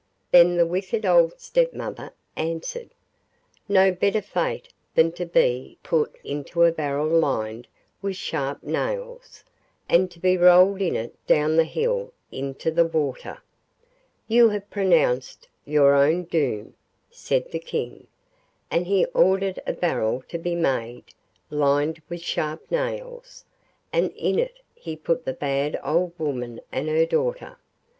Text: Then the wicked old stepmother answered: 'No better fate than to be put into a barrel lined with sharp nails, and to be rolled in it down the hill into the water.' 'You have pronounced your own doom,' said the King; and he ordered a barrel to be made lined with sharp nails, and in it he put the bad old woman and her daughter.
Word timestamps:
Then 0.31 0.57
the 0.57 0.65
wicked 0.65 1.05
old 1.05 1.39
stepmother 1.39 2.11
answered: 2.35 2.89
'No 3.69 3.91
better 3.91 4.23
fate 4.23 4.73
than 4.95 5.11
to 5.11 5.27
be 5.27 5.77
put 5.83 6.15
into 6.23 6.63
a 6.63 6.71
barrel 6.71 7.05
lined 7.07 7.67
with 8.01 8.15
sharp 8.15 8.63
nails, 8.63 9.43
and 9.87 10.09
to 10.09 10.19
be 10.19 10.37
rolled 10.37 10.81
in 10.81 10.95
it 10.95 11.13
down 11.27 11.55
the 11.55 11.65
hill 11.65 12.13
into 12.31 12.71
the 12.71 12.83
water.' 12.83 13.43
'You 14.27 14.49
have 14.49 14.67
pronounced 14.71 15.47
your 15.65 15.93
own 15.93 16.23
doom,' 16.23 16.73
said 17.11 17.51
the 17.51 17.59
King; 17.59 18.07
and 18.71 18.87
he 18.87 19.05
ordered 19.13 19.59
a 19.67 19.73
barrel 19.73 20.23
to 20.29 20.39
be 20.39 20.55
made 20.55 21.13
lined 21.51 22.01
with 22.09 22.21
sharp 22.21 22.71
nails, 22.71 23.45
and 23.93 24.11
in 24.13 24.39
it 24.39 24.61
he 24.73 24.95
put 24.95 25.25
the 25.25 25.33
bad 25.33 25.79
old 25.83 26.17
woman 26.17 26.59
and 26.71 26.87
her 26.89 27.05
daughter. 27.05 27.59